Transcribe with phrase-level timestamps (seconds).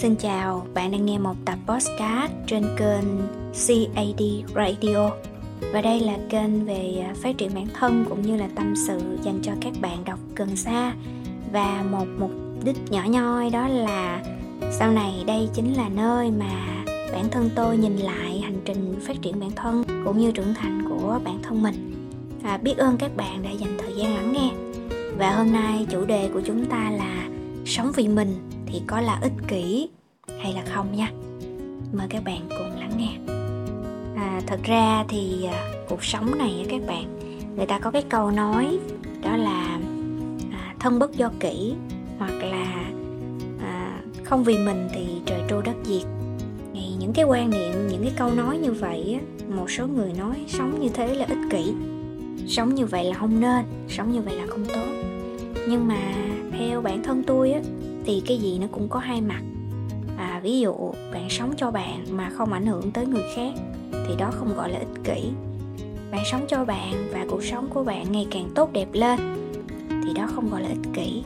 [0.00, 3.04] Xin chào, bạn đang nghe một tập podcast trên kênh
[3.52, 4.22] CAD
[4.54, 5.10] Radio.
[5.72, 9.00] Và đây là kênh về à, phát triển bản thân cũng như là tâm sự
[9.22, 10.94] dành cho các bạn đọc gần xa.
[11.52, 12.30] Và một mục
[12.64, 14.22] đích nhỏ nhoi đó là
[14.78, 19.22] sau này đây chính là nơi mà bản thân tôi nhìn lại hành trình phát
[19.22, 21.94] triển bản thân cũng như trưởng thành của bản thân mình.
[22.42, 24.50] À, biết ơn các bạn đã dành thời gian lắng nghe.
[25.16, 27.28] Và hôm nay chủ đề của chúng ta là
[27.66, 28.36] sống vì mình
[28.68, 29.88] thì có là ích kỷ
[30.40, 31.10] hay là không nha.
[31.92, 33.34] Mời các bạn cùng lắng nghe.
[34.16, 37.18] À, thật ra thì à, cuộc sống này các bạn
[37.56, 38.78] người ta có cái câu nói
[39.22, 39.78] đó là
[40.52, 41.74] à, thân bất do kỷ
[42.18, 42.90] hoặc là
[43.62, 46.02] à, không vì mình thì trời trôi đất diệt.
[46.74, 50.12] Thì những cái quan niệm những cái câu nói như vậy á, một số người
[50.18, 51.72] nói sống như thế là ích kỷ.
[52.46, 54.86] Sống như vậy là không nên sống như vậy là không tốt.
[55.68, 56.14] Nhưng mà
[56.58, 57.60] theo bản thân tôi á
[58.08, 59.42] thì cái gì nó cũng có hai mặt.
[60.16, 60.74] À, ví dụ
[61.12, 63.52] bạn sống cho bạn mà không ảnh hưởng tới người khác
[63.92, 65.30] thì đó không gọi là ích kỷ.
[66.10, 69.18] Bạn sống cho bạn và cuộc sống của bạn ngày càng tốt đẹp lên
[69.88, 71.22] thì đó không gọi là ích kỷ.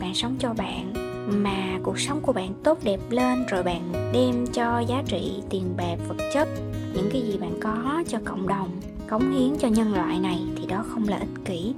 [0.00, 0.92] Bạn sống cho bạn
[1.28, 5.74] mà cuộc sống của bạn tốt đẹp lên rồi bạn đem cho giá trị tiền
[5.76, 6.48] bạc vật chất
[6.94, 8.70] những cái gì bạn có cho cộng đồng
[9.08, 11.74] cống hiến cho nhân loại này thì đó không là ích kỷ.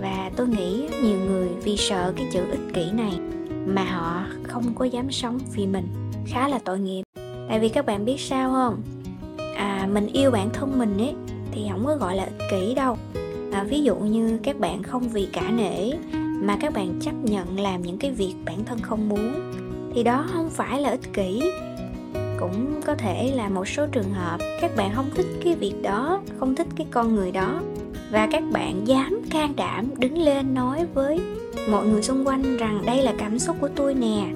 [0.00, 3.18] Và tôi nghĩ nhiều người vì sợ cái chữ ích kỷ này
[3.66, 5.86] mà họ không có dám sống vì mình.
[6.26, 7.02] Khá là tội nghiệp.
[7.48, 8.82] Tại vì các bạn biết sao không?
[9.56, 11.14] À mình yêu bản thân mình ấy
[11.52, 12.96] thì không có gọi là ích kỷ đâu.
[13.52, 15.90] À, ví dụ như các bạn không vì cả nể
[16.42, 19.52] mà các bạn chấp nhận làm những cái việc bản thân không muốn
[19.94, 21.52] thì đó không phải là ích kỷ.
[22.40, 26.20] Cũng có thể là một số trường hợp các bạn không thích cái việc đó
[26.38, 27.60] không thích cái con người đó
[28.10, 31.20] và các bạn dám can đảm đứng lên nói với
[31.70, 34.26] mọi người xung quanh rằng đây là cảm xúc của tôi nè.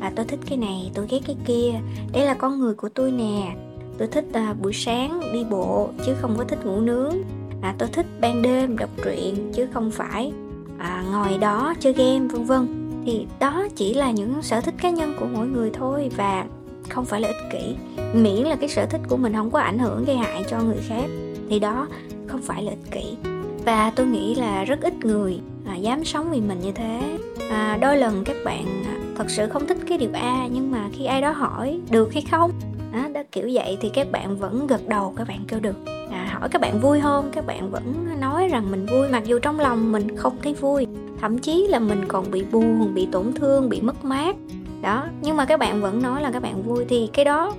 [0.00, 1.72] Và tôi thích cái này tôi ghét cái kia.
[2.12, 3.56] Đây là con người của tôi nè.
[3.98, 7.14] Tôi thích à, buổi sáng đi bộ chứ không có thích ngủ nướng.
[7.62, 10.32] À, tôi thích ban đêm đọc truyện chứ không phải
[10.78, 12.90] à, ngồi đó chơi game vân vân.
[13.06, 16.44] Thì đó chỉ là những sở thích cá nhân của mỗi người thôi và
[16.88, 17.76] không phải là ích kỷ.
[18.14, 20.80] Miễn là cái sở thích của mình không có ảnh hưởng gây hại cho người
[20.88, 21.06] khác.
[21.50, 21.88] Thì đó
[22.34, 23.16] không phải là ích kỷ.
[23.64, 27.18] Và tôi nghĩ là rất ít người à, dám sống vì mình như thế.
[27.50, 30.88] À, đôi lần các bạn à, thật sự không thích cái điều a nhưng mà
[30.92, 32.52] khi ai đó hỏi được hay không?
[32.92, 35.76] À, đó kiểu vậy thì các bạn vẫn gật đầu các bạn kêu được.
[36.10, 39.38] À, hỏi các bạn vui không các bạn vẫn nói rằng mình vui mặc dù
[39.38, 40.86] trong lòng mình không thấy vui.
[41.20, 44.36] Thậm chí là mình còn bị buồn bị tổn thương bị mất mát.
[44.82, 47.52] Đó nhưng mà các bạn vẫn nói là các bạn vui thì cái đó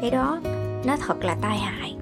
[0.00, 0.40] cái đó
[0.84, 1.95] nó thật là tai hại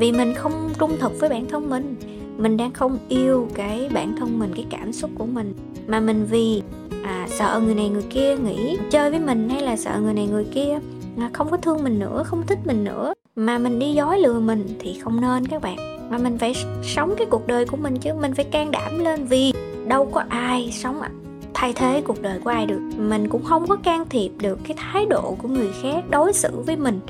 [0.00, 1.96] vì mình không trung thực với bản thân mình.
[2.38, 5.54] Mình đang không yêu cái bản thân mình cái cảm xúc của mình.
[5.86, 6.62] Mà mình vì
[7.02, 10.26] à, sợ người này người kia nghĩ chơi với mình hay là sợ người này
[10.26, 10.78] người kia
[11.18, 13.14] à, không có thương mình nữa không thích mình nữa.
[13.36, 15.76] Mà mình đi dối lừa mình thì không nên các bạn.
[16.10, 18.10] Mà mình phải sống cái cuộc đời của mình chứ.
[18.20, 19.52] Mình phải can đảm lên vì
[19.86, 21.00] đâu có ai sống
[21.54, 22.80] thay thế cuộc đời của ai được.
[22.96, 26.50] Mình cũng không có can thiệp được cái thái độ của người khác đối xử
[26.66, 27.00] với mình.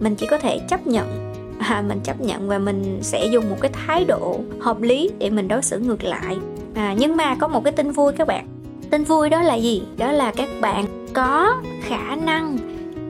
[0.00, 1.31] Mình chỉ có thể chấp nhận
[1.62, 5.30] à, mình chấp nhận và mình sẽ dùng một cái thái độ hợp lý để
[5.30, 6.36] mình đối xử ngược lại.
[6.74, 8.46] À, nhưng mà có một cái tin vui các bạn.
[8.90, 9.82] Tin vui đó là gì?
[9.96, 12.58] Đó là các bạn có khả năng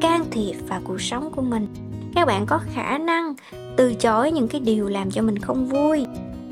[0.00, 1.66] can thiệp vào cuộc sống của mình.
[2.14, 3.34] Các bạn có khả năng
[3.76, 6.06] từ chối những cái điều làm cho mình không vui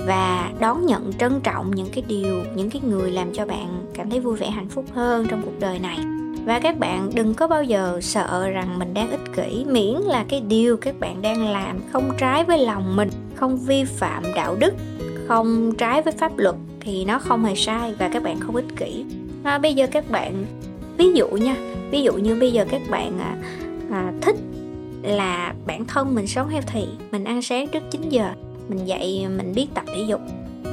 [0.06, 4.10] và đón nhận trân trọng những cái điều những cái người làm cho bạn cảm
[4.10, 6.19] thấy vui vẻ hạnh phúc hơn trong cuộc đời này
[6.50, 10.24] và các bạn đừng có bao giờ sợ rằng mình đang ích kỷ miễn là
[10.28, 14.56] cái điều các bạn đang làm không trái với lòng mình không vi phạm đạo
[14.58, 14.74] đức
[15.28, 18.76] không trái với pháp luật thì nó không hề sai và các bạn không ích
[18.76, 19.04] kỷ.
[19.44, 20.46] À, bây giờ các bạn
[20.96, 21.56] ví dụ nha
[21.90, 23.36] ví dụ như bây giờ các bạn à,
[23.90, 24.36] à, thích
[25.02, 28.30] là bản thân mình sống healthy mình ăn sáng trước 9 giờ
[28.68, 30.20] mình dậy mình biết tập thể dục.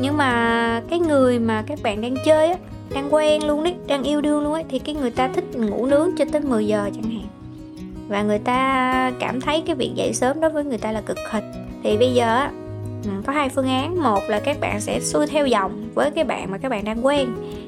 [0.02, 2.58] Nhưng mà cái người mà các bạn đang chơi á
[2.94, 5.86] đang quen luôn đấy, đang yêu đương luôn ấy, thì cái người ta thích ngủ
[5.86, 7.28] nướng cho tới 10 giờ chẳng hạn.
[8.08, 11.18] Và người ta cảm thấy cái việc dậy sớm đối với người ta là cực
[11.32, 11.44] hình
[11.84, 12.48] thì bây giờ
[13.04, 14.04] ừ, có hai phương án.
[14.04, 17.06] Một là các bạn sẽ xuôi theo dòng với cái bạn mà các bạn đang
[17.06, 17.28] quen.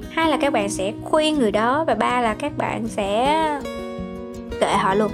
[0.09, 1.83] Hai là các bạn sẽ khuyên người đó.
[1.87, 3.39] Và ba là các bạn sẽ
[4.59, 5.11] kệ họ luôn.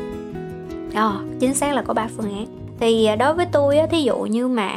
[0.95, 2.45] Ờ chính xác là có ba phương án.
[2.79, 4.71] Thì à, đối với tôi á, thí dụ như mà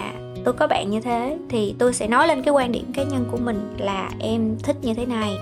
[0.44, 3.24] tôi có bạn như thế thì tôi sẽ nói lên cái quan điểm cá nhân
[3.30, 5.38] của mình là em thích như thế này.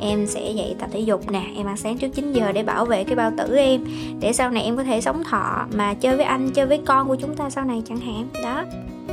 [0.00, 2.84] Em sẽ dậy tập thể dục nè em ăn sáng trước 9 giờ để bảo
[2.84, 3.84] vệ cái bao tử em
[4.20, 7.08] để sau này em có thể sống thọ mà chơi với anh chơi với con
[7.08, 8.64] của chúng ta sau này chẳng hạn đó.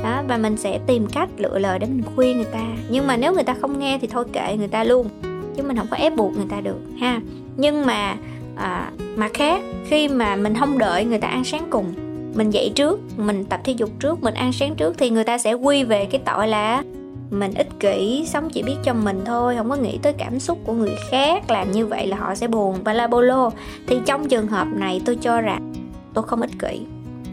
[0.02, 2.66] Đó và mình sẽ tìm cách lựa lời để mình khuyên người ta.
[2.90, 5.08] Nhưng mà nếu người ta không nghe thì thôi kệ người ta luôn
[5.56, 7.20] chứ mình không có ép buộc người ta được ha.
[7.56, 8.16] Nhưng mà
[8.56, 11.92] à, mặt khác khi mà mình không đợi người ta ăn sáng cùng
[12.38, 15.38] mình dậy trước, mình tập thể dục trước, mình ăn sáng trước thì người ta
[15.38, 16.82] sẽ quy về cái tội là
[17.30, 20.58] mình ích kỷ, sống chỉ biết cho mình thôi, không có nghĩ tới cảm xúc
[20.64, 21.50] của người khác.
[21.50, 23.50] Làm như vậy là họ sẽ buồn và la bolo
[23.86, 25.72] thì trong trường hợp này tôi cho rằng
[26.14, 26.80] tôi không ích kỷ.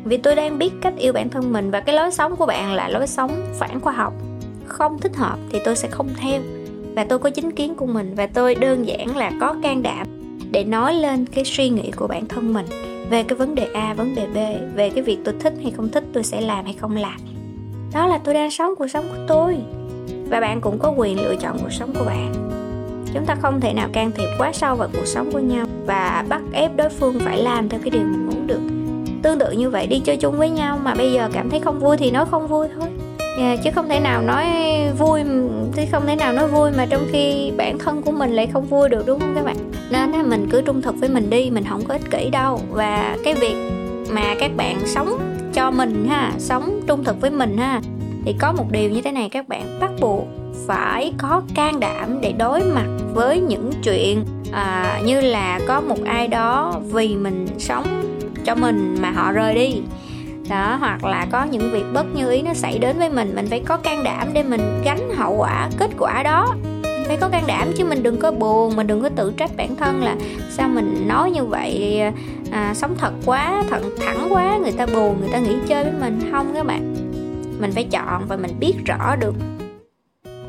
[0.04, 2.74] Vì tôi đang biết cách yêu bản thân mình và cái lối sống của bạn
[2.74, 4.14] là lối sống phản khoa học.
[4.68, 6.42] Không thích hợp thì tôi sẽ không theo.
[6.96, 10.08] Và tôi có chính kiến của mình và tôi đơn giản là có can đảm
[10.52, 12.66] để nói lên cái suy nghĩ của bản thân mình
[13.10, 14.38] về cái vấn đề A, vấn đề B,
[14.76, 17.18] về cái việc tôi thích hay không thích, tôi sẽ làm hay không làm.
[17.94, 19.58] Đó là tôi đang sống cuộc sống của tôi.
[20.30, 22.34] Và bạn cũng có quyền lựa chọn cuộc sống của bạn.
[23.14, 26.26] Chúng ta không thể nào can thiệp quá sâu vào cuộc sống của nhau và
[26.30, 28.60] bắt ép đối phương phải làm theo cái điều mình muốn được.
[29.24, 31.80] Tương tự như vậy đi chơi chung với nhau mà bây giờ cảm thấy không
[31.80, 32.90] vui thì nói không vui thôi
[33.38, 34.46] Dạ, chứ không thể nào nói
[34.98, 35.22] vui
[35.76, 38.66] chứ không thể nào nói vui mà trong khi bản thân của mình lại không
[38.66, 39.58] vui được đúng không các bạn?
[39.92, 42.60] Nên là mình cứ trung thực với mình đi mình không có ích kỷ đâu.
[42.72, 43.56] Và cái việc
[44.12, 45.18] mà các bạn sống
[45.54, 47.82] cho mình ha sống trung thực với mình ha
[48.26, 49.80] thì có một điều như thế này các bạn.
[49.82, 50.28] Bắt buộc
[50.68, 55.98] phải có can đảm để đối mặt với những chuyện à, như là có một
[56.06, 57.86] ai đó vì mình sống
[58.46, 59.82] cho mình mà họ rời đi
[60.50, 63.48] đó hoặc là có những việc bất như ý nó xảy đến với mình mình
[63.50, 66.56] phải có can đảm để mình gánh hậu quả kết quả đó.
[67.08, 69.76] Phải có can đảm chứ mình đừng có buồn mình đừng có tự trách bản
[69.76, 70.16] thân là
[70.50, 72.02] sao mình nói như vậy
[72.52, 75.94] à, sống thật quá thật thẳng quá người ta buồn người ta nghĩ chơi với
[76.00, 76.32] mình.
[76.32, 76.96] Không các bạn.
[77.60, 79.36] Mình phải chọn và mình biết rõ được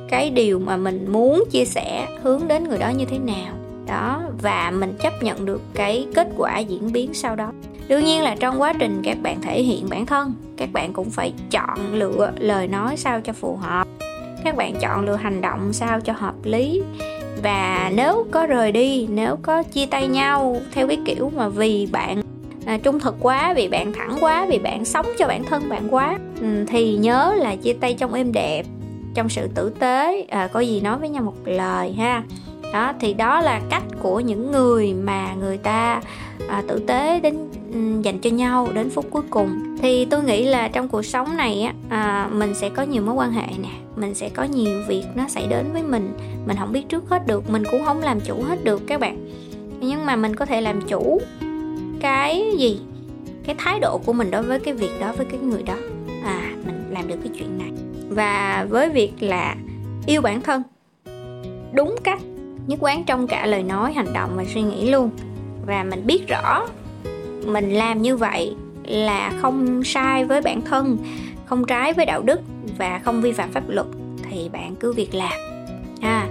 [0.08, 3.54] cái điều mà mình muốn chia sẻ hướng đến người đó như thế nào.
[3.87, 7.52] Đó và mình chấp nhận được cái kết quả diễn biến sau đó
[7.88, 11.11] đương nhiên là trong quá trình các bạn thể hiện bản thân các bạn cũng
[11.11, 13.88] phải chọn lựa lời nói sao cho phù hợp.
[14.44, 16.83] Các bạn chọn lựa hành động sao cho hợp lý.
[17.43, 21.88] Và nếu có rời đi nếu có chia tay nhau theo cái kiểu mà vì
[21.93, 22.23] bạn
[22.67, 25.89] à, trung thực quá vì bạn thẳng quá vì bạn sống cho bản thân bạn
[25.91, 28.67] quá ừ, thì nhớ là chia tay trong êm đẹp
[29.15, 30.27] trong sự tử tế.
[30.31, 32.23] À, có gì nói với nhau một lời ha.
[32.73, 36.00] Đó thì đó là cách của những người mà người ta
[36.49, 39.76] à, tử tế đến Ừ, dành cho nhau đến phút cuối cùng.
[39.82, 43.14] Thì tôi nghĩ là trong cuộc sống này á à, mình sẽ có nhiều mối
[43.14, 46.12] quan hệ nè mình sẽ có nhiều việc nó xảy đến với mình
[46.46, 49.28] mình không biết trước hết được mình cũng không làm chủ hết được các bạn.
[49.81, 51.20] Nhưng mà mình có thể làm chủ
[52.00, 52.81] cái gì?
[53.44, 55.76] Cái thái độ của mình đối với cái việc đó với cái người đó.
[56.25, 57.70] À mình làm được cái chuyện này.
[58.08, 59.56] Và với việc là
[60.06, 60.62] yêu bản thân
[61.72, 62.20] đúng cách
[62.67, 65.11] nhất quán trong cả lời nói hành động và suy nghĩ luôn.
[65.67, 66.67] Và mình biết rõ
[67.46, 68.54] mình làm như vậy
[68.84, 70.98] là không sai với bản thân
[71.44, 72.40] không trái với đạo đức
[72.78, 73.87] và không vi phạm pháp luật
[74.31, 75.38] thì bạn cứ việc làm.
[76.00, 76.26] À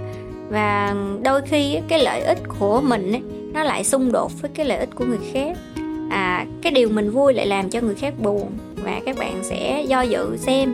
[0.50, 3.22] và đôi khi cái lợi ích của mình ấy,
[3.52, 5.56] nó lại xung đột với cái lợi ích của người khác.
[6.10, 8.50] À cái điều mình vui lại làm cho người khác buồn
[8.84, 10.72] và các bạn sẽ do dự xem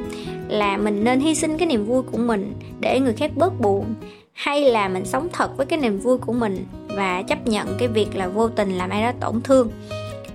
[0.48, 3.94] là mình nên hy sinh cái niềm vui của mình để người khác bớt buồn
[4.32, 6.66] hay là mình sống thật với cái niềm vui của mình
[6.96, 9.70] và chấp nhận cái việc là vô tình làm ai đó tổn thương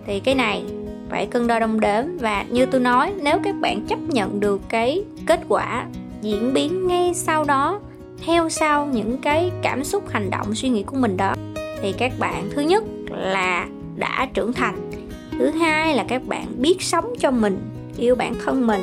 [0.08, 0.64] thì cái này
[1.10, 4.62] phải cân đo đong đếm và như tôi nói nếu các bạn chấp nhận được
[4.70, 5.86] cái kết quả
[6.22, 7.80] diễn biến ngay sau đó
[8.26, 11.34] theo sau những cái cảm xúc hành động suy nghĩ của mình đó
[11.82, 14.92] thì các bạn thứ nhất là đã trưởng thành.
[15.32, 17.58] Thứ hai là các bạn biết sống cho mình
[17.98, 18.82] yêu bản thân mình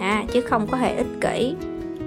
[0.00, 1.54] à, chứ không có hề ích kỷ.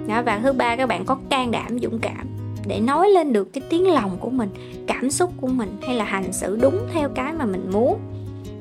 [0.06, 2.26] Đó, và thứ ba các bạn có can đảm dũng cảm
[2.66, 4.48] để nói lên được cái tiếng lòng của mình
[4.86, 7.98] cảm xúc của mình hay là hành xử đúng theo cái mà mình muốn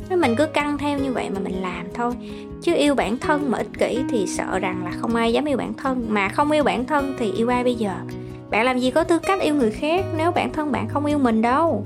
[0.10, 2.14] nếu mình cứ căng theo như vậy mà mình làm thôi.
[2.62, 5.58] Chứ yêu bản thân mà ích kỷ thì sợ rằng là không ai dám yêu
[5.58, 6.06] bản thân.
[6.10, 7.92] Mà không yêu bản thân thì yêu ai bây giờ?
[8.50, 11.18] Bạn làm gì có tư cách yêu người khác nếu bản thân bạn không yêu
[11.18, 11.84] mình đâu?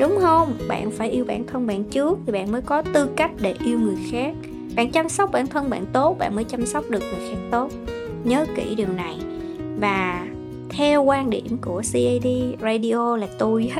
[0.00, 0.58] Đúng không?
[0.68, 3.78] Bạn phải yêu bản thân bạn trước thì bạn mới có tư cách để yêu
[3.78, 4.34] người khác.
[4.76, 7.70] Bạn chăm sóc bản thân bạn tốt, bạn mới chăm sóc được người khác tốt.
[8.24, 9.16] Nhớ kỹ điều này.
[9.80, 10.26] Và
[10.68, 12.26] theo quan điểm của CAD
[12.62, 13.70] Radio là tôi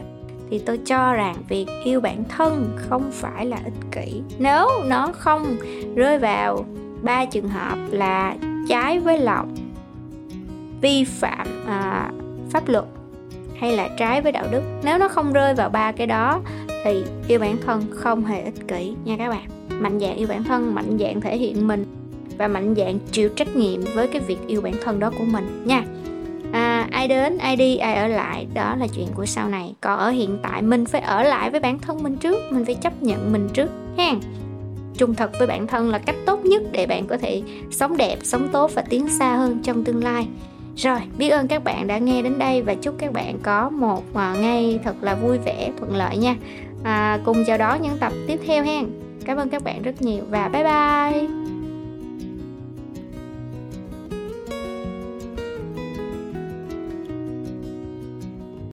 [0.50, 4.22] thì tôi cho rằng việc yêu bản thân không phải là ích kỷ.
[4.38, 5.56] Nếu nó không
[5.94, 6.64] rơi vào
[7.02, 8.36] ba trường hợp là
[8.68, 9.54] trái với lòng
[10.80, 12.10] vi phạm à,
[12.50, 12.84] pháp luật
[13.58, 16.40] hay là trái với đạo đức nếu nó không rơi vào ba cái đó
[16.84, 19.48] thì yêu bản thân không hề ích kỷ nha các bạn.
[19.80, 21.84] Mạnh dạng yêu bản thân mạnh dạng thể hiện mình
[22.38, 25.62] và mạnh dạng chịu trách nhiệm với cái việc yêu bản thân đó của mình
[25.66, 25.84] nha
[27.00, 28.46] ai đến ai đi ai ở lại.
[28.54, 29.74] Đó là chuyện của sau này.
[29.80, 32.38] Còn ở hiện tại mình phải ở lại với bản thân mình trước.
[32.50, 34.14] Mình phải chấp nhận mình trước ha.
[34.96, 38.18] Trung thực với bản thân là cách tốt nhất để bạn có thể sống đẹp
[38.22, 40.26] sống tốt và tiến xa hơn trong tương lai.
[40.76, 44.02] Rồi biết ơn các bạn đã nghe đến đây và chúc các bạn có một
[44.14, 46.36] à, ngày thật là vui vẻ thuận lợi nha.
[46.84, 48.86] À, cùng chào đón những tập tiếp theo hen
[49.24, 51.59] cảm ơn các bạn rất nhiều và bye bye.